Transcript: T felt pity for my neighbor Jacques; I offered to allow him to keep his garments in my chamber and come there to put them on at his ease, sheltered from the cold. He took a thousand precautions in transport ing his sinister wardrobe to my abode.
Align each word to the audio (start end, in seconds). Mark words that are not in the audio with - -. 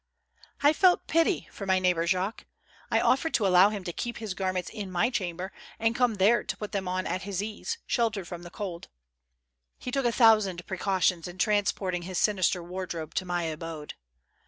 T 0.63 0.73
felt 0.73 1.05
pity 1.05 1.47
for 1.51 1.67
my 1.67 1.77
neighbor 1.77 2.07
Jacques; 2.07 2.47
I 2.89 2.99
offered 2.99 3.35
to 3.35 3.45
allow 3.45 3.69
him 3.69 3.83
to 3.83 3.93
keep 3.93 4.17
his 4.17 4.33
garments 4.33 4.71
in 4.71 4.89
my 4.91 5.11
chamber 5.11 5.51
and 5.77 5.95
come 5.95 6.15
there 6.15 6.43
to 6.43 6.57
put 6.57 6.71
them 6.71 6.87
on 6.87 7.05
at 7.05 7.21
his 7.21 7.43
ease, 7.43 7.77
sheltered 7.85 8.27
from 8.27 8.41
the 8.41 8.49
cold. 8.49 8.87
He 9.77 9.91
took 9.91 10.05
a 10.07 10.11
thousand 10.11 10.65
precautions 10.65 11.27
in 11.27 11.37
transport 11.37 11.93
ing 11.93 12.01
his 12.01 12.17
sinister 12.17 12.63
wardrobe 12.63 13.13
to 13.13 13.25
my 13.25 13.43
abode. 13.43 13.93